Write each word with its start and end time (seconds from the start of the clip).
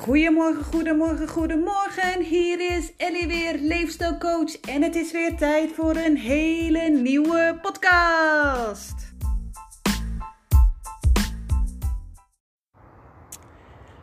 Goedemorgen, 0.00 0.64
goedemorgen, 0.64 1.28
goedemorgen. 1.28 2.22
Hier 2.22 2.76
is 2.76 2.96
Ellie 2.96 3.26
weer, 3.26 3.58
leefstijlcoach. 3.58 4.60
En 4.60 4.82
het 4.82 4.94
is 4.94 5.12
weer 5.12 5.36
tijd 5.36 5.72
voor 5.72 5.96
een 5.96 6.16
hele 6.16 6.88
nieuwe 6.88 7.58
podcast. 7.62 8.94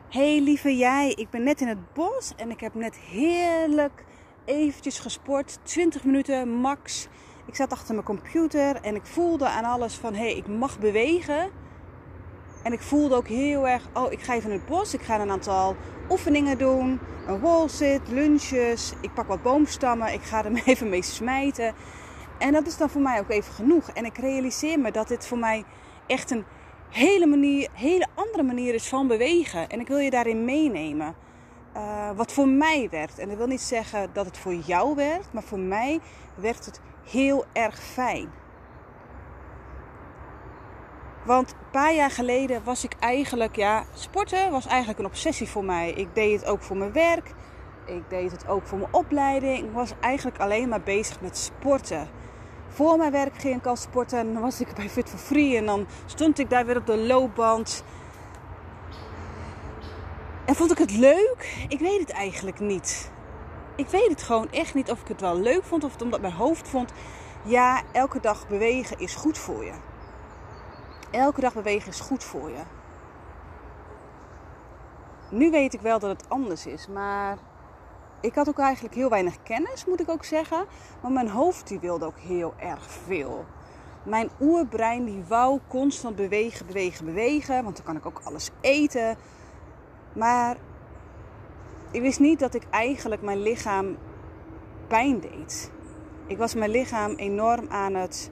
Hey 0.09 0.41
lieve 0.41 0.77
jij, 0.77 1.13
ik 1.15 1.29
ben 1.29 1.43
net 1.43 1.61
in 1.61 1.68
het 1.68 1.93
bos 1.93 2.34
en 2.36 2.50
ik 2.50 2.59
heb 2.59 2.73
net 2.73 2.95
heerlijk 2.98 4.05
eventjes 4.45 5.00
gesport. 5.00 5.59
20 5.64 6.04
minuten 6.04 6.50
max. 6.50 7.07
Ik 7.45 7.55
zat 7.55 7.71
achter 7.71 7.93
mijn 7.93 8.05
computer 8.05 8.75
en 8.82 8.95
ik 8.95 9.05
voelde 9.05 9.48
aan 9.48 9.66
alles 9.66 9.95
van 9.95 10.14
hé, 10.14 10.20
hey, 10.20 10.35
ik 10.35 10.48
mag 10.48 10.79
bewegen. 10.79 11.66
En 12.67 12.73
ik 12.73 12.81
voelde 12.81 13.16
ook 13.16 13.27
heel 13.27 13.67
erg, 13.67 13.84
oh, 13.94 14.12
ik 14.12 14.21
ga 14.21 14.34
even 14.34 14.52
in 14.52 14.57
het 14.57 14.66
bos. 14.66 14.94
Ik 14.94 15.02
ga 15.02 15.20
een 15.20 15.31
aantal 15.31 15.76
oefeningen 16.09 16.57
doen. 16.57 16.99
Een 17.27 17.40
wall-sit, 17.40 18.02
lunches. 18.07 18.93
Ik 19.02 19.13
pak 19.13 19.27
wat 19.27 19.41
boomstammen. 19.41 20.13
Ik 20.13 20.21
ga 20.21 20.45
er 20.45 20.62
even 20.66 20.90
mee 20.90 21.03
smijten. 21.03 21.73
En 22.38 22.53
dat 22.53 22.67
is 22.67 22.77
dan 22.77 22.90
voor 22.90 23.02
mij 23.02 23.20
ook 23.20 23.30
even 23.30 23.53
genoeg. 23.53 23.90
En 23.90 24.05
ik 24.05 24.17
realiseer 24.17 24.80
me 24.80 24.91
dat 24.91 25.07
dit 25.07 25.27
voor 25.27 25.38
mij 25.38 25.63
echt 26.07 26.31
een 26.31 26.45
hele, 26.90 27.26
manier, 27.26 27.70
hele 27.73 28.07
andere 28.16 28.43
manier 28.43 28.73
is 28.73 28.88
van 28.88 29.07
bewegen. 29.07 29.70
En 29.70 29.79
ik 29.79 29.88
wil 29.88 29.98
je 29.98 30.09
daarin 30.09 30.45
meenemen. 30.45 31.15
Uh, 31.76 32.09
wat 32.15 32.31
voor 32.31 32.48
mij 32.48 32.88
werkt. 32.91 33.20
En 33.20 33.27
dat 33.27 33.38
wil 33.38 33.48
niet 33.48 33.62
zeggen 33.62 34.09
dat 34.13 34.26
het 34.26 34.38
voor 34.38 34.55
jou 34.55 34.95
werkt. 34.95 35.34
Maar 35.34 35.43
voor 35.43 35.59
mij 35.59 35.99
werkt 36.35 36.65
het 36.65 36.81
heel 37.04 37.45
erg 37.54 37.79
fijn. 37.79 38.29
Want 41.27 41.52
een 41.52 41.72
paar 41.72 41.94
jaar 41.94 42.12
geleden 42.12 42.63
was 42.63 42.84
ik 42.84 42.93
eigenlijk, 42.99 43.55
ja, 43.55 43.84
sporten 43.93 44.51
was 44.51 44.65
eigenlijk 44.65 44.99
een 44.99 45.05
obsessie 45.05 45.49
voor 45.49 45.63
mij. 45.63 45.91
Ik 45.91 46.07
deed 46.13 46.40
het 46.40 46.49
ook 46.49 46.62
voor 46.62 46.77
mijn 46.77 46.91
werk. 46.91 47.34
Ik 47.85 48.10
deed 48.10 48.32
het 48.32 48.48
ook 48.48 48.68
voor 48.68 48.77
mijn 48.77 48.93
opleiding. 48.93 49.57
Ik 49.57 49.71
was 49.74 49.93
eigenlijk 49.99 50.38
alleen 50.40 50.70
maar 50.70 50.82
bezig 50.82 51.21
met 51.21 51.38
sporten. 51.38 52.10
Voor 52.68 52.98
mijn 52.98 53.12
werk 53.12 53.38
ging 53.38 53.55
ik 53.55 53.66
al 53.66 53.76
sporten 53.76 54.20
en 54.20 54.34
dan 54.34 54.41
was 54.41 54.62
ik 54.62 54.76
bij 54.76 54.90
Fit 54.90 55.10
for 55.10 55.20
Free 55.20 55.57
en 55.57 55.66
dan 55.66 55.88
stond 56.05 56.40
ik 56.40 56.49
daar 56.49 56.66
weer 56.66 56.77
op 56.77 56.85
de 56.85 56.98
loopband. 56.98 57.84
En 60.46 60.55
vond 60.55 60.71
ik 60.71 60.77
het 60.77 60.91
leuk? 60.91 61.66
Ik 61.68 61.79
weet 61.79 61.99
het 61.99 62.12
eigenlijk 62.12 62.60
niet. 62.60 63.12
Ik 63.76 63.88
weet 63.88 64.09
het 64.09 64.23
gewoon 64.23 64.51
echt 64.51 64.73
niet 64.73 64.91
of 64.91 65.01
ik 65.01 65.07
het 65.07 65.22
wel 65.22 65.40
leuk 65.40 65.63
vond 65.63 65.84
of 65.84 65.91
het 65.91 66.01
omdat 66.01 66.22
mijn 66.22 66.34
hoofd 66.34 66.68
vond. 66.68 66.91
Ja, 67.44 67.81
elke 67.91 68.19
dag 68.19 68.47
bewegen 68.47 69.00
is 69.00 69.16
goed 69.16 69.38
voor 69.38 69.66
je. 69.66 69.73
Elke 71.12 71.41
dag 71.41 71.53
bewegen 71.53 71.90
is 71.90 72.00
goed 72.00 72.24
voor 72.24 72.50
je. 72.50 72.62
Nu 75.30 75.52
weet 75.52 75.74
ik 75.74 75.81
wel 75.81 76.00
dat 76.00 76.09
het 76.09 76.30
anders 76.30 76.66
is, 76.66 76.88
maar 76.88 77.38
ik 78.22 78.36
had 78.36 78.50
ook 78.50 78.59
eigenlijk 78.59 78.96
heel 78.96 79.09
weinig 79.09 79.44
kennis, 79.44 79.85
moet 79.85 80.00
ik 80.00 80.09
ook 80.09 80.24
zeggen. 80.24 80.66
Maar 81.02 81.12
mijn 81.12 81.30
hoofd 81.30 81.68
die 81.68 81.80
wilde 81.80 82.06
ook 82.06 82.19
heel 82.19 82.53
erg 82.58 82.91
veel. 82.91 83.46
Mijn 84.03 84.30
oerbrein 84.41 85.06
die 85.06 85.24
wou 85.28 85.59
constant 85.68 86.16
bewegen, 86.16 86.66
bewegen, 86.66 87.06
bewegen, 87.06 87.63
want 87.63 87.75
dan 87.75 87.85
kan 87.85 87.96
ik 87.96 88.06
ook 88.06 88.22
alles 88.24 88.50
eten. 88.62 89.18
Maar 90.13 90.58
ik 91.91 92.02
wist 92.02 92.19
niet 92.19 92.40
dat 92.40 92.53
ik 92.53 92.63
eigenlijk 92.69 93.22
mijn 93.22 93.41
lichaam 93.41 93.97
pijn 94.88 95.19
deed. 95.19 95.72
Ik 96.28 96.38
was 96.38 96.56
mijn 96.56 96.72
lichaam 96.72 97.12
enorm 97.16 97.69
aan 97.69 97.94
het 97.94 98.31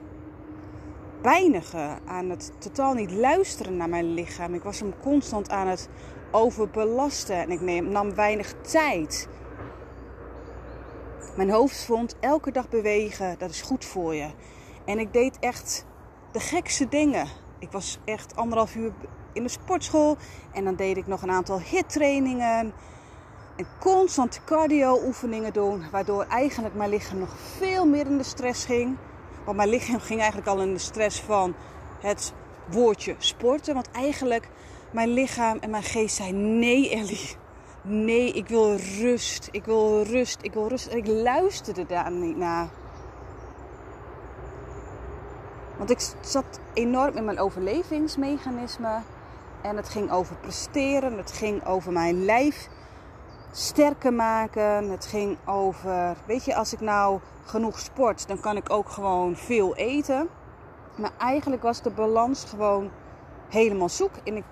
pijnigen, 1.20 1.98
aan 2.06 2.30
het 2.30 2.52
totaal 2.58 2.94
niet 2.94 3.10
luisteren 3.10 3.76
naar 3.76 3.88
mijn 3.88 4.14
lichaam. 4.14 4.54
Ik 4.54 4.62
was 4.62 4.80
hem 4.80 4.92
constant 5.02 5.50
aan 5.50 5.66
het 5.66 5.88
overbelasten 6.30 7.36
en 7.36 7.50
ik 7.50 7.82
nam 7.82 8.14
weinig 8.14 8.54
tijd. 8.60 9.28
Mijn 11.36 11.50
hoofd 11.50 11.84
vond 11.84 12.16
elke 12.20 12.52
dag 12.52 12.68
bewegen, 12.68 13.38
dat 13.38 13.50
is 13.50 13.60
goed 13.60 13.84
voor 13.84 14.14
je. 14.14 14.28
En 14.84 14.98
ik 14.98 15.12
deed 15.12 15.38
echt 15.38 15.86
de 16.32 16.40
gekste 16.40 16.88
dingen. 16.88 17.26
Ik 17.58 17.70
was 17.70 17.98
echt 18.04 18.36
anderhalf 18.36 18.74
uur 18.76 18.92
in 19.32 19.42
de 19.42 19.48
sportschool 19.48 20.16
en 20.52 20.64
dan 20.64 20.74
deed 20.74 20.96
ik 20.96 21.06
nog 21.06 21.22
een 21.22 21.30
aantal 21.30 21.60
hittrainingen. 21.60 22.72
En 23.56 23.66
constant 23.80 24.40
cardio 24.44 25.00
oefeningen 25.04 25.52
doen, 25.52 25.82
waardoor 25.90 26.24
eigenlijk 26.28 26.74
mijn 26.74 26.90
lichaam 26.90 27.18
nog 27.18 27.38
veel 27.38 27.86
meer 27.86 28.06
in 28.06 28.16
de 28.16 28.24
stress 28.24 28.64
ging. 28.64 28.96
Want 29.46 29.58
mijn 29.58 29.68
lichaam 29.68 30.00
ging 30.00 30.18
eigenlijk 30.20 30.48
al 30.48 30.60
in 30.60 30.72
de 30.72 30.78
stress 30.78 31.20
van 31.20 31.54
het 32.00 32.32
woordje 32.66 33.14
sporten. 33.18 33.74
Want 33.74 33.90
eigenlijk 33.90 34.48
mijn 34.90 35.08
lichaam 35.08 35.58
en 35.58 35.70
mijn 35.70 35.82
geest 35.82 36.16
zei: 36.16 36.32
nee, 36.32 36.90
Ellie. 36.90 37.36
Nee, 37.82 38.32
ik 38.32 38.48
wil 38.48 38.76
rust. 38.76 39.48
Ik 39.52 39.64
wil 39.64 40.02
rust. 40.02 40.38
Ik 40.42 40.52
wil 40.52 40.68
rust. 40.68 40.86
En 40.86 40.96
ik 40.96 41.06
luisterde 41.06 41.86
daar 41.86 42.12
niet 42.12 42.36
naar. 42.36 42.68
Want 45.76 45.90
ik 45.90 46.00
zat 46.20 46.60
enorm 46.74 47.16
in 47.16 47.24
mijn 47.24 47.40
overlevingsmechanisme. 47.40 49.00
En 49.62 49.76
het 49.76 49.88
ging 49.88 50.10
over 50.10 50.36
presteren. 50.36 51.16
Het 51.16 51.32
ging 51.32 51.66
over 51.66 51.92
mijn 51.92 52.24
lijf 52.24 52.68
sterker 53.56 54.12
maken. 54.12 54.90
Het 54.90 55.06
ging 55.06 55.36
over, 55.44 56.16
weet 56.26 56.44
je, 56.44 56.54
als 56.54 56.72
ik 56.72 56.80
nou 56.80 57.20
genoeg 57.44 57.78
sport, 57.78 58.28
dan 58.28 58.40
kan 58.40 58.56
ik 58.56 58.70
ook 58.70 58.88
gewoon 58.88 59.36
veel 59.36 59.76
eten. 59.76 60.28
Maar 60.94 61.10
eigenlijk 61.18 61.62
was 61.62 61.82
de 61.82 61.90
balans 61.90 62.44
gewoon 62.44 62.90
helemaal 63.48 63.88
zoek. 63.88 64.10
En 64.24 64.36
ik 64.36 64.44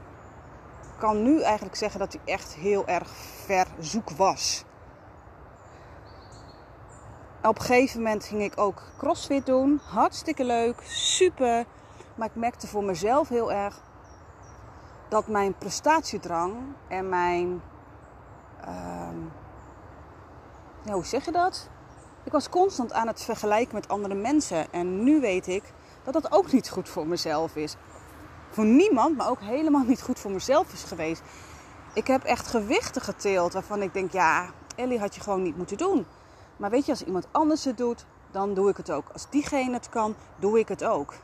kan 0.98 1.22
nu 1.22 1.42
eigenlijk 1.42 1.76
zeggen 1.76 2.00
dat 2.00 2.12
hij 2.12 2.34
echt 2.34 2.54
heel 2.54 2.86
erg 2.86 3.08
ver 3.44 3.66
zoek 3.78 4.10
was. 4.10 4.64
Op 7.42 7.58
een 7.58 7.64
gegeven 7.64 8.02
moment 8.02 8.24
ging 8.24 8.42
ik 8.42 8.58
ook 8.58 8.82
crossfit 8.98 9.46
doen. 9.46 9.80
Hartstikke 9.84 10.44
leuk, 10.44 10.82
super. 10.86 11.64
Maar 12.14 12.28
ik 12.28 12.34
merkte 12.34 12.66
voor 12.66 12.84
mezelf 12.84 13.28
heel 13.28 13.52
erg 13.52 13.80
dat 15.08 15.26
mijn 15.28 15.54
prestatiedrang 15.58 16.54
en 16.88 17.08
mijn 17.08 17.62
Ehm, 18.66 19.16
ja, 20.84 20.92
hoe 20.92 21.04
zeg 21.04 21.24
je 21.24 21.32
dat? 21.32 21.68
Ik 22.24 22.32
was 22.32 22.48
constant 22.48 22.92
aan 22.92 23.06
het 23.06 23.22
vergelijken 23.22 23.74
met 23.74 23.88
andere 23.88 24.14
mensen. 24.14 24.72
En 24.72 25.04
nu 25.04 25.20
weet 25.20 25.46
ik 25.46 25.62
dat 26.04 26.12
dat 26.12 26.32
ook 26.32 26.52
niet 26.52 26.70
goed 26.70 26.88
voor 26.88 27.06
mezelf 27.06 27.56
is. 27.56 27.76
Voor 28.50 28.64
niemand, 28.64 29.16
maar 29.16 29.30
ook 29.30 29.40
helemaal 29.40 29.84
niet 29.84 30.02
goed 30.02 30.18
voor 30.18 30.30
mezelf 30.30 30.72
is 30.72 30.82
geweest. 30.82 31.22
Ik 31.92 32.06
heb 32.06 32.24
echt 32.24 32.46
gewichten 32.46 33.02
geteeld 33.02 33.52
waarvan 33.52 33.82
ik 33.82 33.92
denk, 33.92 34.12
ja, 34.12 34.50
Ellie 34.76 34.98
had 34.98 35.14
je 35.14 35.20
gewoon 35.20 35.42
niet 35.42 35.56
moeten 35.56 35.76
doen. 35.76 36.06
Maar 36.56 36.70
weet 36.70 36.84
je, 36.84 36.90
als 36.90 37.04
iemand 37.04 37.26
anders 37.30 37.64
het 37.64 37.76
doet, 37.76 38.04
dan 38.30 38.54
doe 38.54 38.68
ik 38.68 38.76
het 38.76 38.90
ook. 38.90 39.08
Als 39.12 39.26
diegene 39.30 39.72
het 39.72 39.88
kan, 39.88 40.14
doe 40.36 40.58
ik 40.58 40.68
het 40.68 40.84
ook. 40.84 41.14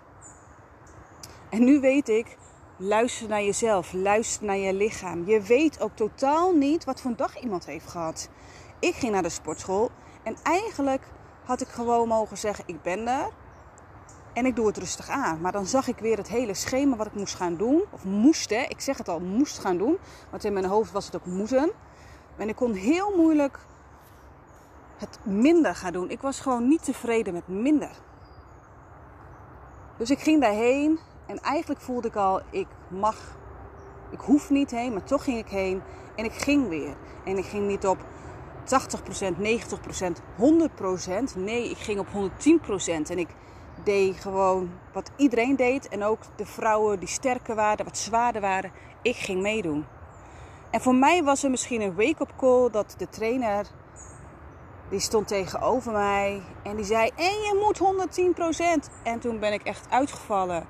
En 1.49 1.65
nu 1.65 1.81
weet 1.81 2.09
ik 2.09 2.37
Luister 2.83 3.29
naar 3.29 3.43
jezelf, 3.43 3.93
luister 3.93 4.47
naar 4.47 4.57
je 4.57 4.75
lichaam. 4.75 5.27
Je 5.27 5.41
weet 5.41 5.81
ook 5.81 5.97
totaal 5.97 6.53
niet 6.53 6.85
wat 6.85 7.01
voor 7.01 7.11
een 7.11 7.17
dag 7.17 7.41
iemand 7.41 7.67
heeft 7.67 7.89
gehad. 7.89 8.29
Ik 8.79 8.95
ging 8.95 9.13
naar 9.13 9.23
de 9.23 9.29
sportschool 9.29 9.91
en 10.23 10.37
eigenlijk 10.43 11.03
had 11.45 11.61
ik 11.61 11.69
gewoon 11.69 12.09
mogen 12.09 12.39
zeggen: 12.39 12.65
ik 12.67 12.83
ben 12.83 13.09
er 13.09 13.29
en 14.33 14.47
ik 14.47 14.57
doe 14.57 14.67
het 14.67 14.77
rustig 14.77 15.09
aan. 15.09 15.41
Maar 15.41 15.53
dan 15.53 15.67
zag 15.67 15.89
ik 15.89 15.99
weer 15.99 16.17
het 16.17 16.29
hele 16.29 16.55
schema 16.55 16.97
wat 16.97 17.07
ik 17.07 17.15
moest 17.15 17.35
gaan 17.35 17.57
doen, 17.57 17.83
of 17.91 18.05
moest, 18.05 18.51
hè. 18.51 18.63
ik 18.69 18.81
zeg 18.81 18.99
het 18.99 19.09
al, 19.09 19.21
moest 19.21 19.59
gaan 19.59 19.79
doen, 19.79 19.99
want 20.31 20.45
in 20.45 20.53
mijn 20.53 20.67
hoofd 20.67 20.93
was 20.93 21.07
het 21.07 21.17
ook 21.17 21.27
moeten. 21.27 21.71
En 22.37 22.49
ik 22.49 22.57
kon 22.57 22.73
heel 22.73 23.17
moeilijk 23.17 23.59
het 24.97 25.19
minder 25.23 25.75
gaan 25.75 25.93
doen. 25.93 26.11
Ik 26.11 26.21
was 26.21 26.41
gewoon 26.41 26.69
niet 26.69 26.85
tevreden 26.85 27.33
met 27.33 27.49
minder. 27.49 27.91
Dus 29.97 30.11
ik 30.11 30.19
ging 30.19 30.41
daarheen 30.41 30.99
en 31.31 31.41
eigenlijk 31.41 31.81
voelde 31.81 32.09
ik 32.09 32.17
al, 32.17 32.41
ik 32.51 32.67
mag, 32.89 33.17
ik 34.11 34.21
hoef 34.21 34.51
niet 34.51 34.71
heen, 34.71 34.93
maar 34.93 35.05
toch 35.05 35.25
ging 35.25 35.39
ik 35.39 35.49
heen. 35.49 35.83
En 36.17 36.25
ik 36.25 36.33
ging 36.33 36.69
weer. 36.69 36.95
En 37.25 37.39
ik 37.39 37.45
ging 37.45 37.67
niet 37.67 37.87
op 37.87 37.99
80%, 37.99 39.37
90%, 39.39 40.23
100%. 41.35 41.37
Nee, 41.37 41.71
ik 41.71 41.77
ging 41.77 41.99
op 41.99 42.07
110%. 42.07 43.11
En 43.11 43.19
ik 43.19 43.29
deed 43.85 44.17
gewoon 44.17 44.71
wat 44.93 45.11
iedereen 45.17 45.57
deed. 45.57 45.89
En 45.89 46.05
ook 46.05 46.21
de 46.37 46.47
vrouwen 46.47 46.99
die 46.99 47.09
sterker 47.09 47.55
waren, 47.55 47.85
wat 47.85 47.99
zwaarder 47.99 48.41
waren. 48.41 48.73
Ik 49.03 49.17
ging 49.17 49.43
meedoen. 49.43 49.85
En 50.71 50.81
voor 50.81 50.95
mij 50.95 51.23
was 51.25 51.43
er 51.43 51.51
misschien 51.51 51.81
een 51.81 51.95
wake-up 51.95 52.33
call 52.37 52.71
dat 52.71 52.95
de 52.99 53.09
trainer 53.09 53.67
die 54.89 55.01
stond 55.01 55.29
tegenover 55.29 55.93
mij 55.93 56.43
en 56.63 56.77
die 56.77 56.85
zei: 56.85 57.11
En 57.17 57.25
je 57.25 57.59
moet 57.61 58.89
110%. 58.89 59.03
En 59.03 59.19
toen 59.19 59.39
ben 59.39 59.53
ik 59.53 59.63
echt 59.63 59.87
uitgevallen. 59.91 60.67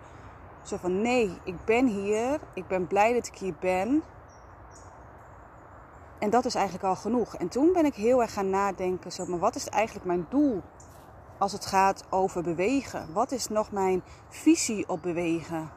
Zo 0.63 0.77
van 0.77 1.03
nee, 1.03 1.39
ik 1.45 1.65
ben 1.65 1.87
hier. 1.87 2.41
Ik 2.55 2.67
ben 2.67 2.87
blij 2.87 3.13
dat 3.13 3.27
ik 3.27 3.39
hier 3.39 3.55
ben. 3.61 4.03
En 6.19 6.31
dat 6.31 6.45
is 6.45 6.55
eigenlijk 6.55 6.85
al 6.85 6.97
genoeg. 6.97 7.35
En 7.35 7.49
toen 7.49 7.73
ben 7.73 7.85
ik 7.85 7.95
heel 7.95 8.21
erg 8.23 8.33
gaan 8.33 8.51
nadenken. 8.51 9.13
Zo, 9.13 9.27
maar 9.27 9.39
wat 9.39 9.55
is 9.55 9.69
eigenlijk 9.69 10.07
mijn 10.07 10.27
doel 10.29 10.63
als 11.39 11.53
het 11.53 11.67
gaat 11.67 12.05
over 12.11 12.43
bewegen? 12.43 13.13
Wat 13.13 13.33
is 13.33 13.49
nog 13.49 13.73
mijn 13.73 14.03
visie 14.29 14.89
op 14.89 15.03
bewegen? 15.03 15.71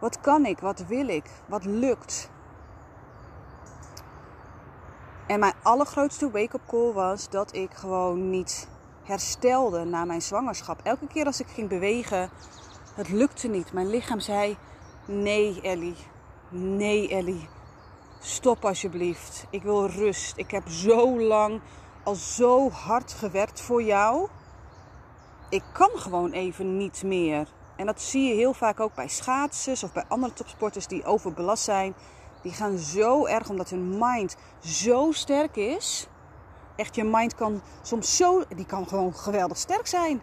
Wat 0.00 0.20
kan 0.20 0.46
ik? 0.46 0.58
Wat 0.58 0.86
wil 0.86 1.08
ik? 1.08 1.30
Wat 1.46 1.64
lukt? 1.64 2.30
En 5.26 5.40
mijn 5.40 5.54
allergrootste 5.62 6.30
wake-up 6.30 6.66
call 6.66 6.92
was 6.92 7.28
dat 7.28 7.54
ik 7.54 7.74
gewoon 7.74 8.30
niet 8.30 8.68
herstelde 9.02 9.84
na 9.84 10.04
mijn 10.04 10.22
zwangerschap. 10.22 10.80
Elke 10.82 11.06
keer 11.06 11.26
als 11.26 11.40
ik 11.40 11.46
ging 11.46 11.68
bewegen, 11.68 12.30
het 12.94 13.08
lukte 13.08 13.48
niet. 13.48 13.72
Mijn 13.72 13.90
lichaam 13.90 14.20
zei: 14.20 14.56
Nee, 15.06 15.60
Ellie. 15.60 15.96
Nee, 16.48 17.08
Ellie. 17.08 17.48
Stop 18.20 18.64
alsjeblieft. 18.64 19.46
Ik 19.50 19.62
wil 19.62 19.86
rust. 19.86 20.36
Ik 20.36 20.50
heb 20.50 20.68
zo 20.68 21.20
lang 21.20 21.60
al 22.02 22.14
zo 22.14 22.70
hard 22.70 23.12
gewerkt 23.12 23.60
voor 23.60 23.82
jou. 23.82 24.28
Ik 25.48 25.62
kan 25.72 25.90
gewoon 25.94 26.32
even 26.32 26.76
niet 26.76 27.02
meer. 27.02 27.48
En 27.76 27.86
dat 27.86 28.00
zie 28.00 28.28
je 28.28 28.34
heel 28.34 28.54
vaak 28.54 28.80
ook 28.80 28.94
bij 28.94 29.08
schaatsers 29.08 29.82
of 29.82 29.92
bij 29.92 30.04
andere 30.08 30.32
topsporters 30.32 30.86
die 30.86 31.04
overbelast 31.04 31.64
zijn. 31.64 31.94
Die 32.42 32.52
gaan 32.52 32.78
zo 32.78 33.26
erg 33.26 33.48
omdat 33.48 33.70
hun 33.70 33.98
mind 33.98 34.36
zo 34.64 35.12
sterk 35.12 35.56
is. 35.56 36.06
Echt, 36.76 36.94
je 36.94 37.04
mind 37.04 37.34
kan 37.34 37.62
soms 37.82 38.16
zo, 38.16 38.42
die 38.56 38.66
kan 38.66 38.88
gewoon 38.88 39.14
geweldig 39.14 39.56
sterk 39.56 39.86
zijn. 39.86 40.22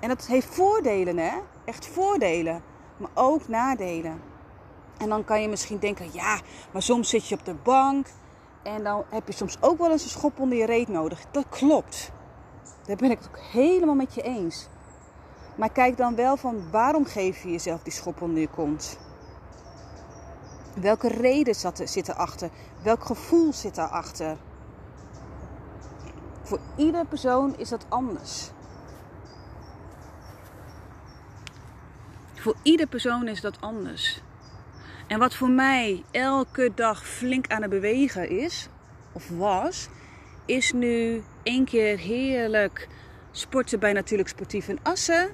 En 0.00 0.08
dat 0.08 0.26
heeft 0.26 0.54
voordelen, 0.54 1.18
hè? 1.18 1.38
Echt 1.64 1.86
voordelen, 1.86 2.62
maar 2.96 3.10
ook 3.14 3.48
nadelen. 3.48 4.20
En 4.98 5.08
dan 5.08 5.24
kan 5.24 5.42
je 5.42 5.48
misschien 5.48 5.78
denken, 5.78 6.06
ja, 6.12 6.40
maar 6.72 6.82
soms 6.82 7.08
zit 7.08 7.28
je 7.28 7.34
op 7.34 7.44
de 7.44 7.54
bank 7.54 8.06
en 8.62 8.82
dan 8.82 9.04
heb 9.08 9.26
je 9.26 9.32
soms 9.32 9.56
ook 9.60 9.78
wel 9.78 9.90
eens 9.90 10.04
een 10.04 10.10
schop 10.10 10.40
onder 10.40 10.58
je 10.58 10.66
reet 10.66 10.88
nodig. 10.88 11.24
Dat 11.30 11.48
klopt. 11.48 12.12
Daar 12.86 12.96
ben 12.96 13.10
ik 13.10 13.18
het 13.18 13.28
ook 13.28 13.38
helemaal 13.38 13.94
met 13.94 14.14
je 14.14 14.22
eens. 14.22 14.68
Maar 15.56 15.70
kijk 15.70 15.96
dan 15.96 16.14
wel 16.14 16.36
van 16.36 16.70
waarom 16.70 17.04
geef 17.04 17.42
je 17.42 17.50
jezelf 17.50 17.82
die 17.82 17.92
schop 17.92 18.22
onder 18.22 18.40
je 18.40 18.48
kont? 18.48 18.98
Welke 20.80 21.08
reden 21.08 21.54
zit 21.84 22.08
erachter? 22.08 22.50
Welk 22.82 23.04
gevoel 23.04 23.52
zit 23.52 23.74
daarachter? 23.74 24.36
Voor 26.42 26.58
iedere 26.76 27.04
persoon 27.04 27.54
is 27.56 27.68
dat 27.68 27.86
anders. 27.88 28.50
Voor 32.38 32.56
iedere 32.62 32.88
persoon 32.88 33.28
is 33.28 33.40
dat 33.40 33.60
anders. 33.60 34.20
En 35.06 35.18
wat 35.18 35.34
voor 35.34 35.50
mij 35.50 36.04
elke 36.10 36.72
dag 36.74 37.06
flink 37.06 37.48
aan 37.48 37.62
het 37.62 37.70
bewegen 37.70 38.28
is, 38.30 38.68
of 39.12 39.28
was, 39.28 39.88
is 40.46 40.72
nu 40.72 41.22
één 41.42 41.64
keer 41.64 41.98
heerlijk 41.98 42.88
sporten 43.30 43.78
bij 43.78 43.92
Natuurlijk 43.92 44.28
Sportief 44.28 44.68
in 44.68 44.78
Assen. 44.82 45.30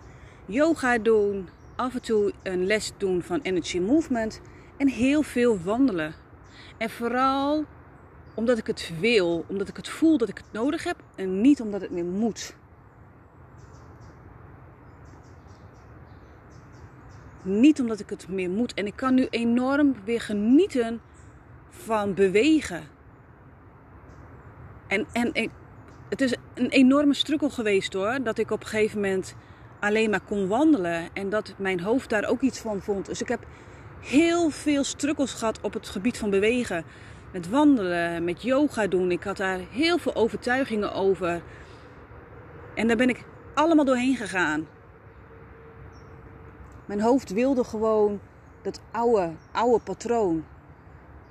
Yoga 0.47 0.99
doen, 0.99 1.49
af 1.77 1.95
en 1.95 2.03
toe 2.03 2.33
een 2.43 2.67
les 2.67 2.93
doen 2.97 3.23
van 3.23 3.41
Energy 3.41 3.79
Movement 3.79 4.41
en 4.77 4.89
heel 4.89 5.23
veel 5.23 5.61
wandelen. 5.61 6.15
En 6.79 6.91
vooral 6.91 7.65
omdat 8.35 8.59
ik 8.59 8.67
het 8.67 8.93
wil, 9.01 9.45
omdat 9.49 9.69
ik 9.69 9.77
het 9.77 9.89
voel 9.89 10.19
dat 10.19 10.29
ik 10.29 10.37
het 10.37 10.53
nodig 10.53 10.85
heb 10.85 10.97
en 11.15 11.41
niet 11.41 11.61
omdat 11.61 11.81
het 11.81 11.91
meer 11.91 12.05
moet. 12.05 12.55
Niet 17.45 17.81
omdat 17.81 18.01
ik 18.01 18.11
het 18.11 18.29
meer 18.29 18.51
moet. 18.51 18.75
En 18.75 18.87
ik 18.87 18.97
kan 18.97 19.15
nu 19.15 19.27
enorm 19.31 19.95
weer 20.05 20.21
genieten 20.21 21.01
van 21.71 22.15
bewegen. 22.15 22.83
En, 24.87 25.07
en 25.13 25.31
ik, 25.33 25.51
het 26.09 26.21
is 26.21 26.35
een 26.55 26.69
enorme 26.69 27.15
struggle 27.15 27.51
geweest 27.51 27.93
hoor. 27.93 28.23
Dat 28.23 28.39
ik 28.39 28.51
op 28.51 28.61
een 28.61 28.67
gegeven 28.67 29.01
moment 29.01 29.35
alleen 29.81 30.11
maar 30.11 30.21
kon 30.21 30.49
wandelen. 30.49 31.09
En 31.13 31.29
dat 31.29 31.55
mijn 31.57 31.81
hoofd 31.81 32.11
daar 32.11 32.29
ook 32.29 32.41
iets 32.41 32.59
van 32.59 32.83
vond. 32.83 33.07
Dus 33.07 33.21
ik 33.21 33.29
heb 33.29 33.47
heel 34.01 34.51
veel 34.51 34.85
struggles 34.85 35.33
gehad 35.33 35.61
op 35.61 35.73
het 35.73 35.89
gebied 35.89 36.19
van 36.19 36.31
bewegen. 36.31 36.85
Met 37.33 37.49
wandelen, 37.49 38.25
met 38.25 38.43
yoga 38.43 38.87
doen. 38.87 39.11
Ik 39.11 39.23
had 39.23 39.37
daar 39.37 39.61
heel 39.71 39.99
veel 39.99 40.15
overtuigingen 40.15 40.93
over. 40.93 41.43
En 42.75 42.87
daar 42.87 42.97
ben 42.97 43.09
ik 43.09 43.25
allemaal 43.55 43.85
doorheen 43.85 44.17
gegaan. 44.17 44.67
Mijn 46.85 47.01
hoofd 47.01 47.33
wilde 47.33 47.65
gewoon 47.65 48.21
dat 48.63 48.81
oude, 48.91 49.33
oude 49.53 49.85
patroon. 49.85 50.45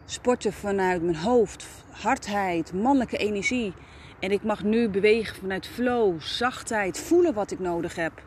Sporten 0.06 0.54
vanuit 0.54 1.02
mijn 1.02 1.16
hoofd, 1.16 1.68
hardheid, 1.92 2.74
mannelijke 2.74 3.18
energie. 3.18 3.74
En 4.20 4.32
ik 4.32 4.44
mag 4.44 4.64
nu 4.64 4.90
bewegen 4.90 5.36
vanuit 5.36 5.68
flow, 5.68 6.22
zachtheid, 6.22 7.00
voelen 7.00 7.34
wat 7.34 7.52
ik 7.52 7.60
nodig 7.60 7.96
heb. 7.96 8.24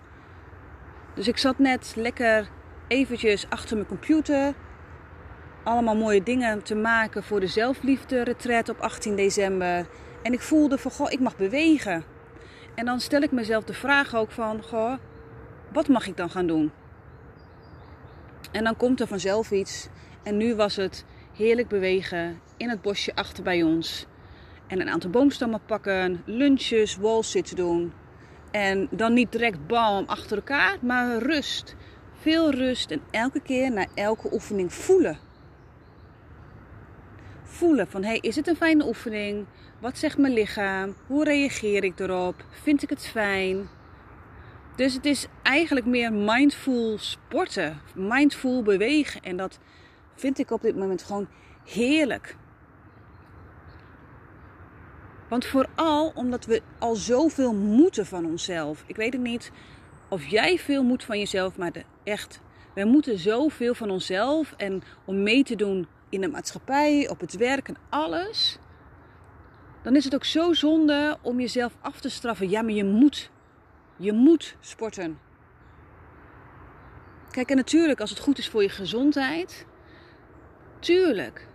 Dus 1.14 1.28
ik 1.28 1.38
zat 1.38 1.58
net 1.58 1.93
lekker 1.96 2.49
eventjes 2.88 3.50
achter 3.50 3.76
mijn 3.76 3.88
computer. 3.88 4.55
Allemaal 5.64 5.96
mooie 5.96 6.22
dingen 6.22 6.62
te 6.62 6.75
maken 6.75 7.22
voor 7.22 7.40
de 7.40 7.46
zelfliefde 7.46 8.22
retreat 8.22 8.69
op 8.69 8.81
18 8.81 9.17
december. 9.17 9.87
En 10.22 10.32
ik 10.32 10.40
voelde 10.40 10.79
van, 10.79 10.90
goh, 10.90 11.12
ik 11.12 11.20
mag 11.20 11.37
bewegen. 11.37 12.05
En 12.75 12.84
dan 12.84 13.00
stel 13.00 13.20
ik 13.20 13.32
mezelf 13.32 13.64
de 13.64 13.75
vraag 13.75 14.14
ook 14.14 14.31
van, 14.31 14.62
goh, 14.62 14.94
wat 15.72 15.88
mag 15.88 16.06
ik 16.06 16.17
dan 16.17 16.31
gaan 16.31 16.46
doen? 16.46 16.72
En 18.56 18.64
dan 18.64 18.76
komt 18.76 19.00
er 19.00 19.06
vanzelf 19.06 19.50
iets. 19.50 19.88
En 20.23 20.37
nu 20.37 20.55
was 20.55 20.76
het 20.76 21.05
heerlijk 21.32 21.69
bewegen 21.69 22.41
in 22.56 22.69
het 22.69 22.82
bosje 22.82 23.14
achter 23.14 23.43
bij 23.43 23.62
ons. 23.62 24.06
En 24.67 24.81
een 24.81 24.88
aantal 24.88 25.11
boomstammen 25.11 25.61
pakken, 25.67 26.23
lunches, 26.25 26.97
wallsits 26.97 27.50
doen. 27.50 27.93
En 28.50 28.88
dan 28.91 29.12
niet 29.12 29.32
direct 29.32 29.67
bam 29.67 30.05
achter 30.06 30.37
elkaar, 30.37 30.76
maar 30.81 31.19
rust. 31.19 31.76
Veel 32.12 32.50
rust 32.50 32.91
en 32.91 33.00
elke 33.11 33.41
keer 33.41 33.73
na 33.73 33.87
elke 33.94 34.32
oefening 34.32 34.73
voelen. 34.73 35.19
Voelen 37.43 37.88
van, 37.88 38.05
hey, 38.05 38.19
is 38.20 38.37
het 38.37 38.47
een 38.47 38.56
fijne 38.56 38.87
oefening? 38.87 39.47
Wat 39.81 39.99
zegt 39.99 40.19
mijn 40.19 40.32
lichaam? 40.32 40.94
Hoe 41.06 41.25
reageer 41.25 41.85
ik 41.85 42.00
erop? 42.00 42.44
Vind 42.50 42.82
ik 42.82 42.91
het 42.91 43.06
fijn? 43.06 43.69
Dus 44.76 44.94
het 44.94 45.05
is 45.05 45.26
eigenlijk 45.43 45.87
meer 45.87 46.12
mindful 46.12 46.99
sporten, 46.99 47.81
mindful 47.94 48.62
bewegen. 48.62 49.23
En 49.23 49.37
dat 49.37 49.58
vind 50.14 50.38
ik 50.38 50.50
op 50.50 50.62
dit 50.62 50.76
moment 50.76 51.02
gewoon 51.02 51.28
heerlijk. 51.64 52.37
Want 55.28 55.46
vooral 55.46 56.12
omdat 56.14 56.44
we 56.44 56.62
al 56.78 56.94
zoveel 56.94 57.55
moeten 57.55 58.06
van 58.06 58.25
onszelf. 58.25 58.84
Ik 58.87 58.96
weet 58.96 59.12
het 59.12 59.23
niet 59.23 59.52
of 60.08 60.26
jij 60.26 60.58
veel 60.58 60.84
moet 60.84 61.05
van 61.05 61.19
jezelf, 61.19 61.56
maar 61.56 61.72
echt. 62.05 62.40
We 62.75 62.84
moeten 62.84 63.19
zoveel 63.19 63.74
van 63.74 63.91
onszelf 63.91 64.55
en 64.56 64.82
om 65.05 65.22
mee 65.22 65.43
te 65.43 65.56
doen 65.56 65.86
in 66.08 66.20
de 66.20 66.29
maatschappij, 66.29 67.08
op 67.08 67.20
het 67.20 67.36
werk 67.36 67.69
en 67.69 67.77
alles. 67.89 68.58
Dan 69.82 69.96
is 69.96 70.05
het 70.05 70.15
ook 70.15 70.24
zo 70.24 70.53
zonde 70.53 71.19
om 71.22 71.41
jezelf 71.41 71.77
af 71.81 72.00
te 72.00 72.08
straffen. 72.08 72.48
Ja, 72.48 72.62
maar 72.62 72.72
je 72.72 72.84
moet. 72.84 73.31
Je 73.96 74.12
moet 74.12 74.56
sporten. 74.60 75.19
Kijk, 77.31 77.50
en 77.50 77.56
natuurlijk, 77.56 78.00
als 78.00 78.10
het 78.10 78.19
goed 78.19 78.38
is 78.38 78.48
voor 78.48 78.62
je 78.62 78.69
gezondheid, 78.69 79.67
tuurlijk. 80.79 81.48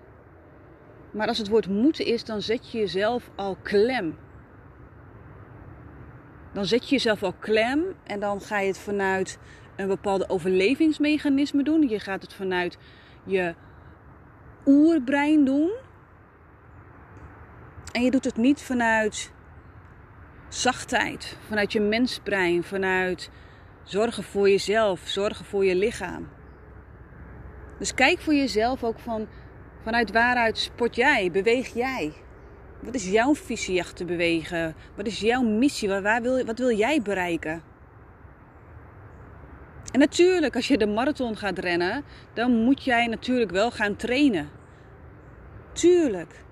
Maar 1.12 1.28
als 1.28 1.38
het 1.38 1.48
woord 1.48 1.68
moeten 1.68 2.06
is, 2.06 2.24
dan 2.26 2.42
zet 2.42 2.72
je 2.72 2.78
jezelf 2.78 3.30
al 3.36 3.58
klem. 3.62 4.18
Dan 6.54 6.66
zet 6.66 6.84
je 6.84 6.96
jezelf 6.96 7.24
al 7.24 7.34
klem 7.34 7.84
en 8.04 8.20
dan 8.20 8.42
ga 8.42 8.60
je 8.60 8.68
het 8.68 8.80
vanuit 8.80 9.40
een 9.76 9.88
bepaalde 9.88 10.30
overlevingsmechanisme 10.30 11.64
doen. 11.64 11.90
Je 11.90 12.00
gaat 12.00 12.22
het 12.22 12.34
vanuit 12.34 12.78
je 13.24 13.56
oerbrein 14.66 15.46
doen. 15.46 15.72
En 17.92 18.04
je 18.04 18.12
doet 18.12 18.26
het 18.26 18.38
niet 18.38 18.62
vanuit 18.62 19.32
zachtheid, 20.54 21.38
vanuit 21.48 21.72
je 21.72 21.80
mensbrein, 21.80 22.64
vanuit 22.64 23.30
zorgen 23.84 24.24
voor 24.24 24.50
jezelf, 24.50 25.02
zorgen 25.04 25.46
voor 25.46 25.66
je 25.66 25.76
lichaam. 25.76 26.28
Dus 27.80 27.94
kijk 27.94 28.20
voor 28.20 28.34
jezelf 28.34 28.84
ook 28.84 29.00
van 29.00 29.28
vanuit 29.84 30.12
waaruit 30.12 30.58
sport 30.58 30.96
jij, 30.96 31.32
beweeg 31.32 31.74
jij. 31.74 32.14
Wat 32.80 32.94
is 32.96 33.10
jouw 33.10 33.36
visie 33.36 33.82
achter 33.82 34.06
bewegen? 34.06 34.76
Wat 34.96 35.08
is 35.08 35.20
jouw 35.20 35.42
missie? 35.42 35.90
Waar, 35.90 36.02
waar 36.02 36.22
wil, 36.22 36.46
wat 36.46 36.60
wil 36.60 36.72
jij 36.72 37.02
bereiken? 37.02 37.64
En 39.92 40.00
natuurlijk, 40.00 40.56
als 40.56 40.68
je 40.68 40.78
de 40.78 40.88
marathon 40.88 41.38
gaat 41.38 41.60
rennen, 41.60 42.04
dan 42.34 42.52
moet 42.64 42.84
jij 42.84 43.08
natuurlijk 43.08 43.52
wel 43.52 43.72
gaan 43.72 43.96
trainen. 43.96 44.50
Tuurlijk. 45.74 46.44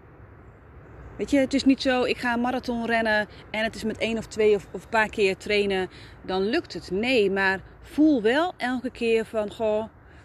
Weet 1.19 1.31
je, 1.31 1.37
het 1.37 1.53
is 1.53 1.63
niet 1.63 1.81
zo, 1.81 2.03
ik 2.03 2.17
ga 2.17 2.33
een 2.33 2.41
marathon 2.41 2.85
rennen 2.85 3.27
en 3.51 3.63
het 3.63 3.75
is 3.75 3.83
met 3.83 3.97
één 3.97 4.17
of 4.17 4.27
twee 4.27 4.55
of, 4.55 4.67
of 4.71 4.83
een 4.83 4.89
paar 4.89 5.09
keer 5.09 5.37
trainen, 5.37 5.89
dan 6.21 6.49
lukt 6.49 6.73
het. 6.73 6.91
Nee, 6.91 7.31
maar 7.31 7.59
voel 7.81 8.21
wel 8.21 8.53
elke 8.57 8.89
keer 8.89 9.25
van, 9.25 9.51
goh, 9.51 9.83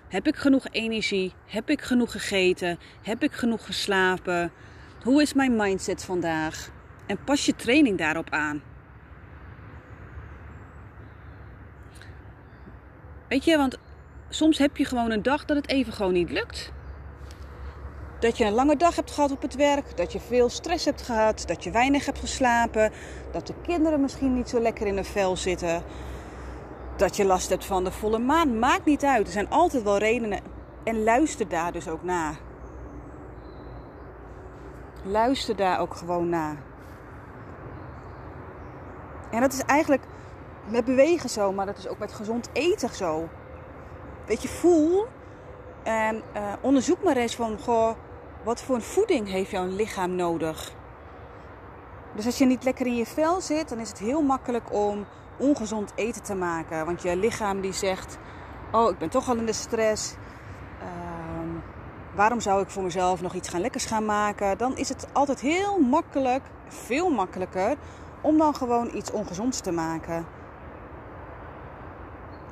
heb 0.08 0.26
ik 0.26 0.36
genoeg 0.36 0.66
energie? 0.70 1.32
Heb 1.46 1.70
ik 1.70 1.82
genoeg 1.82 2.12
gegeten? 2.12 2.78
Heb 3.02 3.22
ik 3.22 3.32
genoeg 3.32 3.66
geslapen? 3.66 4.52
Hoe 5.02 5.22
is 5.22 5.32
mijn 5.32 5.56
mindset 5.56 6.04
vandaag? 6.04 6.70
En 7.06 7.24
pas 7.24 7.46
je 7.46 7.56
training 7.56 7.98
daarop 7.98 8.30
aan. 8.30 8.62
Weet 13.28 13.44
je, 13.44 13.56
want 13.56 13.78
soms 14.28 14.58
heb 14.58 14.76
je 14.76 14.84
gewoon 14.84 15.10
een 15.10 15.22
dag 15.22 15.44
dat 15.44 15.56
het 15.56 15.68
even 15.68 15.92
gewoon 15.92 16.12
niet 16.12 16.30
lukt 16.30 16.72
dat 18.24 18.38
je 18.38 18.44
een 18.44 18.52
lange 18.52 18.76
dag 18.76 18.96
hebt 18.96 19.10
gehad 19.10 19.30
op 19.30 19.42
het 19.42 19.54
werk, 19.54 19.96
dat 19.96 20.12
je 20.12 20.20
veel 20.20 20.48
stress 20.48 20.84
hebt 20.84 21.02
gehad, 21.02 21.44
dat 21.46 21.64
je 21.64 21.70
weinig 21.70 22.06
hebt 22.06 22.18
geslapen, 22.18 22.92
dat 23.32 23.46
de 23.46 23.54
kinderen 23.62 24.00
misschien 24.00 24.34
niet 24.34 24.48
zo 24.48 24.60
lekker 24.60 24.86
in 24.86 24.94
hun 24.94 25.04
vel 25.04 25.36
zitten, 25.36 25.82
dat 26.96 27.16
je 27.16 27.24
last 27.24 27.48
hebt 27.48 27.64
van 27.64 27.84
de 27.84 27.90
volle 27.90 28.18
maan. 28.18 28.58
Maakt 28.58 28.84
niet 28.84 29.04
uit. 29.04 29.26
Er 29.26 29.32
zijn 29.32 29.50
altijd 29.50 29.82
wel 29.82 29.98
redenen. 29.98 30.40
En 30.84 31.02
luister 31.02 31.48
daar 31.48 31.72
dus 31.72 31.88
ook 31.88 32.02
naar. 32.02 32.34
Luister 35.02 35.56
daar 35.56 35.80
ook 35.80 35.94
gewoon 35.94 36.28
naar. 36.28 36.56
En 39.30 39.40
dat 39.40 39.52
is 39.52 39.62
eigenlijk 39.62 40.02
met 40.68 40.84
bewegen 40.84 41.30
zo, 41.30 41.52
maar 41.52 41.66
dat 41.66 41.78
is 41.78 41.88
ook 41.88 41.98
met 41.98 42.12
gezond 42.12 42.48
eten 42.52 42.94
zo. 42.94 43.28
Weet 44.26 44.42
je, 44.42 44.48
voel 44.48 45.06
en 45.82 46.22
uh, 46.36 46.52
onderzoek 46.60 47.02
maar 47.02 47.16
eens 47.16 47.36
van, 47.36 47.58
goh, 47.58 47.90
wat 48.44 48.62
voor 48.62 48.82
voeding 48.82 49.28
heeft 49.28 49.50
jouw 49.50 49.66
lichaam 49.66 50.14
nodig? 50.14 50.72
Dus 52.14 52.26
als 52.26 52.38
je 52.38 52.44
niet 52.44 52.64
lekker 52.64 52.86
in 52.86 52.96
je 52.96 53.06
vel 53.06 53.40
zit, 53.40 53.68
dan 53.68 53.78
is 53.78 53.88
het 53.88 53.98
heel 53.98 54.22
makkelijk 54.22 54.72
om 54.72 55.06
ongezond 55.38 55.92
eten 55.94 56.22
te 56.22 56.34
maken. 56.34 56.86
Want 56.86 57.02
je 57.02 57.16
lichaam 57.16 57.60
die 57.60 57.72
zegt, 57.72 58.18
oh, 58.72 58.90
ik 58.90 58.98
ben 58.98 59.08
toch 59.08 59.28
al 59.28 59.36
in 59.36 59.46
de 59.46 59.52
stress. 59.52 60.14
Ehm, 60.80 61.48
waarom 62.14 62.40
zou 62.40 62.62
ik 62.62 62.70
voor 62.70 62.82
mezelf 62.82 63.22
nog 63.22 63.34
iets 63.34 63.48
gaan 63.48 63.60
lekkers 63.60 63.84
gaan 63.84 64.04
maken? 64.04 64.58
Dan 64.58 64.76
is 64.76 64.88
het 64.88 65.06
altijd 65.12 65.40
heel 65.40 65.78
makkelijk, 65.78 66.42
veel 66.68 67.10
makkelijker, 67.10 67.76
om 68.20 68.38
dan 68.38 68.54
gewoon 68.54 68.90
iets 68.94 69.10
ongezonds 69.10 69.60
te 69.60 69.72
maken. 69.72 70.26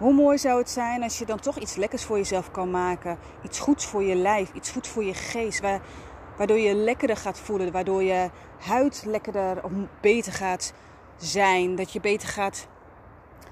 Hoe 0.02 0.12
mooi 0.12 0.38
zou 0.38 0.58
het 0.58 0.70
zijn 0.70 1.02
als 1.02 1.18
je 1.18 1.26
dan 1.26 1.40
toch 1.40 1.58
iets 1.58 1.74
lekkers 1.74 2.04
voor 2.04 2.16
jezelf 2.16 2.50
kan 2.50 2.70
maken. 2.70 3.18
Iets 3.42 3.58
goeds 3.58 3.86
voor 3.86 4.02
je 4.02 4.14
lijf, 4.14 4.52
iets 4.52 4.70
goeds 4.70 4.88
voor 4.88 5.04
je 5.04 5.14
geest. 5.14 5.60
Waardoor 6.36 6.58
je 6.58 6.74
lekkerder 6.74 7.16
gaat 7.16 7.38
voelen, 7.38 7.72
waardoor 7.72 8.02
je 8.02 8.30
huid 8.58 9.02
lekkerder 9.06 9.64
of 9.64 9.70
beter 10.00 10.32
gaat 10.32 10.72
zijn. 11.16 11.74
Dat 11.74 11.92
je 11.92 12.00
beter 12.00 12.28
gaat 12.28 12.66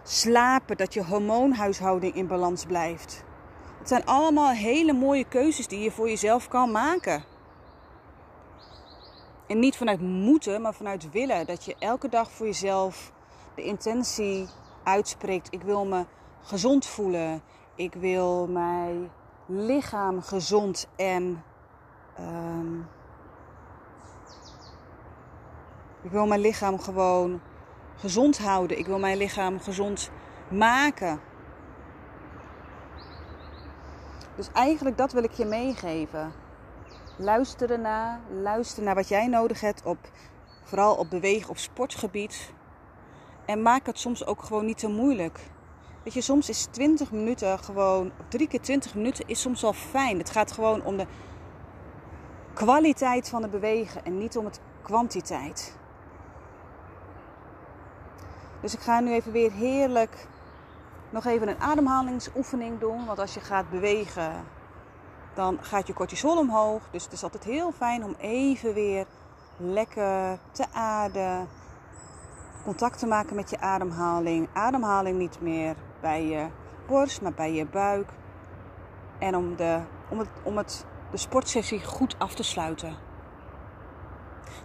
slapen, 0.03 0.77
dat 0.77 0.95
je 0.95 1.05
hormoonhuishouding 1.05 2.15
in 2.15 2.27
balans 2.27 2.65
blijft. 2.65 3.25
Het 3.79 3.89
zijn 3.89 4.05
allemaal 4.05 4.51
hele 4.51 4.93
mooie 4.93 5.25
keuzes 5.25 5.67
die 5.67 5.81
je 5.81 5.91
voor 5.91 6.09
jezelf 6.09 6.49
kan 6.49 6.71
maken. 6.71 7.25
En 9.47 9.59
niet 9.59 9.77
vanuit 9.77 10.01
moeten, 10.01 10.63
maar 10.63 10.75
vanuit 10.75 11.11
willen. 11.11 11.47
Dat 11.47 11.65
je 11.65 11.77
elke 11.79 12.09
dag 12.09 12.31
voor 12.31 12.47
jezelf 12.47 13.13
de 13.55 13.63
intentie 13.63 14.49
uitspreekt. 14.85 15.53
Ik 15.53 15.63
wil 15.63 15.87
me 15.87 16.05
gezond 16.43 16.87
voelen. 16.87 17.43
Ik 17.75 17.95
wil 17.95 18.47
mijn 18.47 19.11
lichaam 19.47 20.23
gezond 20.23 20.89
en. 20.97 21.45
Um, 22.21 22.89
ik 26.03 26.11
wil 26.11 26.27
mijn 26.27 26.41
lichaam 26.41 26.79
gewoon 26.79 27.41
gezond 27.97 28.39
houden. 28.39 28.79
Ik 28.79 28.87
wil 28.87 28.99
mijn 28.99 29.17
lichaam 29.17 29.61
gezond 29.61 30.11
maken. 30.51 31.21
Dus 34.37 34.53
eigenlijk 34.53 34.97
dat 34.97 35.13
wil 35.13 35.23
ik 35.23 35.33
je 35.33 35.45
meegeven. 35.45 36.33
Luister 37.17 37.71
ernaar. 37.71 38.21
Luister 38.43 38.83
naar 38.83 38.95
wat 38.95 39.09
jij 39.09 39.27
nodig 39.27 39.61
hebt 39.61 39.83
op 39.85 39.99
vooral 40.63 40.95
op 40.95 41.11
bewegen 41.11 41.51
op 41.51 41.59
sportgebied. 41.59 42.53
En 43.47 43.63
maak 43.63 43.87
het 43.87 43.99
soms 43.99 44.27
ook 44.27 44.43
gewoon 44.43 44.65
niet 44.65 44.79
te 44.79 44.89
moeilijk. 44.89 45.41
Weet 46.03 46.15
je, 46.15 46.21
soms 46.21 46.49
is 46.49 46.67
20 46.71 47.13
minuten 47.13 47.59
gewoon, 47.59 48.13
drie 48.29 48.49
keer 48.49 48.61
20 48.61 48.95
minuten 48.95 49.29
is 49.29 49.41
soms 49.41 49.63
wel 49.63 49.73
fijn. 49.73 50.19
Het 50.19 50.31
gaat 50.31 50.53
gewoon 50.53 50.83
om 50.83 50.97
de 50.97 51.07
kwaliteit 52.53 53.29
van 53.29 53.43
het 53.43 53.51
bewegen 53.51 54.05
en 54.05 54.19
niet 54.19 54.37
om 54.37 54.45
het 54.45 54.61
kwantiteit. 54.83 55.77
Dus 58.61 58.75
ik 58.75 58.81
ga 58.81 59.01
nu 59.01 59.13
even 59.13 59.33
weer 59.33 59.53
heerlijk 59.53 60.27
nog 61.11 61.25
even 61.25 61.49
een 61.49 61.61
ademhalingsoefening 61.61 62.81
doen. 62.81 63.07
Want 63.07 63.19
als 63.19 63.35
je 63.35 63.41
gaat 63.41 63.71
bewegen, 63.71 64.33
dan 65.35 65.59
gaat 65.61 65.87
je 65.87 65.93
cortisol 65.93 66.39
omhoog. 66.39 66.83
Dus 66.91 67.05
het 67.05 67.13
is 67.13 67.23
altijd 67.23 67.45
heel 67.45 67.73
fijn 67.73 68.05
om 68.05 68.15
even 68.19 68.75
weer 68.75 69.07
lekker 69.57 70.39
te 70.53 70.65
ademen. 70.73 71.49
Contact 72.65 72.99
te 72.99 73.07
maken 73.07 73.37
met 73.37 73.51
je 73.51 73.61
ademhaling. 73.61 74.49
Ademhaling 74.53 75.19
niet 75.19 75.41
meer 75.41 75.77
bij 76.01 76.25
je 76.25 76.47
borst, 76.87 77.23
maar 77.23 77.33
bij 77.33 77.53
je 77.53 77.67
buik. 77.67 78.09
En 79.19 79.37
om, 79.37 79.57
de, 79.57 79.81
om, 80.09 80.19
het, 80.19 80.29
om 80.43 80.57
het, 80.57 80.87
de 81.11 81.17
sportsessie 81.17 81.85
goed 81.85 82.19
af 82.19 82.35
te 82.35 82.43
sluiten. 82.43 82.97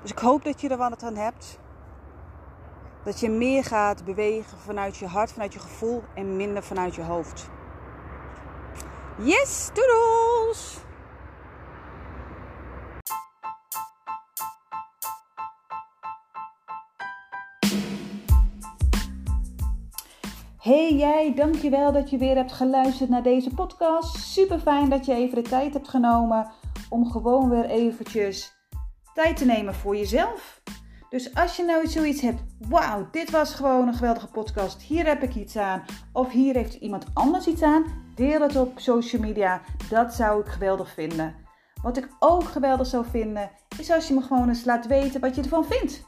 Dus 0.01 0.12
ik 0.12 0.20
hoop 0.20 0.44
dat 0.44 0.62
je 0.62 0.70
er 0.70 0.77
wat 0.77 1.04
aan 1.04 1.15
hebt. 1.15 1.60
Dat 3.04 3.20
je 3.20 3.30
meer 3.30 3.63
gaat 3.63 4.06
bewegen 4.06 4.58
vanuit 4.58 4.98
je 4.98 5.08
hart, 5.08 5.32
vanuit 5.32 5.54
je 5.54 5.60
gevoel 5.60 6.04
en 6.13 6.36
minder 6.36 6.63
vanuit 6.63 6.96
je 6.96 7.04
hoofd. 7.04 7.50
Yes, 9.18 9.70
doodles! 9.74 10.85
Hey 20.66 20.94
jij, 20.94 21.34
dankjewel 21.36 21.92
dat 21.92 22.10
je 22.10 22.18
weer 22.18 22.36
hebt 22.36 22.52
geluisterd 22.52 23.10
naar 23.10 23.24
deze 23.24 23.50
podcast. 23.50 24.18
Super 24.18 24.60
fijn 24.60 24.90
dat 24.90 25.06
je 25.06 25.14
even 25.14 25.44
de 25.44 25.50
tijd 25.50 25.74
hebt 25.74 25.88
genomen 25.88 26.52
om 26.90 27.12
gewoon 27.12 27.50
weer 27.50 27.66
eventjes 27.66 28.56
tijd 29.14 29.38
te 29.38 29.46
nemen 29.46 29.74
voor 29.74 29.96
jezelf. 29.96 30.62
Dus 31.10 31.36
als 31.36 31.56
je 31.56 31.64
nou 31.64 31.88
zoiets 31.88 32.22
hebt, 32.22 32.42
wauw, 32.70 33.08
dit 33.12 33.30
was 33.32 33.54
gewoon 33.54 33.88
een 33.88 33.94
geweldige 33.94 34.28
podcast, 34.28 34.82
hier 34.82 35.06
heb 35.06 35.24
ik 35.24 35.36
iets 35.36 35.58
aan, 35.58 35.84
of 36.14 36.32
hier 36.32 36.56
heeft 36.56 36.74
iemand 36.74 37.06
anders 37.14 37.48
iets 37.48 37.62
aan, 37.62 37.86
deel 38.16 38.42
het 38.42 38.56
op 38.56 38.80
social 38.80 39.22
media. 39.22 39.62
Dat 39.90 40.14
zou 40.14 40.42
ik 40.42 40.48
geweldig 40.48 40.94
vinden. 40.94 41.36
Wat 41.82 41.98
ik 41.98 42.10
ook 42.20 42.44
geweldig 42.44 42.88
zou 42.88 43.06
vinden, 43.10 43.52
is 43.80 43.92
als 43.92 44.08
je 44.08 44.14
me 44.14 44.22
gewoon 44.22 44.48
eens 44.48 44.66
laat 44.66 44.88
weten 44.88 45.22
wat 45.22 45.36
je 45.36 45.42
ervan 45.42 45.66
vindt. 45.66 46.04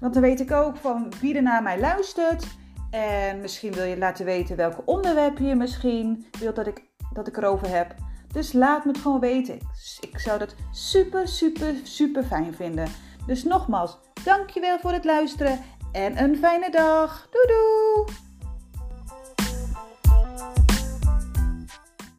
Want 0.00 0.14
dan 0.14 0.22
weet 0.22 0.40
ik 0.40 0.52
ook 0.52 0.76
van 0.76 1.12
wie 1.20 1.36
er 1.36 1.42
naar 1.42 1.62
mij 1.62 1.80
luistert. 1.80 2.62
En 2.94 3.40
misschien 3.40 3.72
wil 3.72 3.84
je 3.84 3.98
laten 3.98 4.24
weten 4.24 4.56
welke 4.56 4.82
onderwerpen 4.84 5.46
je 5.46 5.54
misschien 5.54 6.26
wilt 6.38 6.56
dat 6.56 6.66
ik, 6.66 6.82
dat 7.12 7.28
ik 7.28 7.36
erover 7.36 7.68
heb. 7.68 7.94
Dus 8.32 8.52
laat 8.52 8.84
me 8.84 8.92
het 8.92 9.00
gewoon 9.00 9.20
weten. 9.20 9.58
Ik 10.00 10.18
zou 10.18 10.38
dat 10.38 10.54
super, 10.72 11.28
super, 11.28 11.74
super 11.82 12.24
fijn 12.24 12.54
vinden. 12.54 12.88
Dus 13.26 13.44
nogmaals, 13.44 13.98
dankjewel 14.24 14.78
voor 14.78 14.92
het 14.92 15.04
luisteren 15.04 15.60
en 15.92 16.22
een 16.22 16.36
fijne 16.36 16.70
dag. 16.70 17.28
Doei 17.30 17.46
doei! 17.46 18.33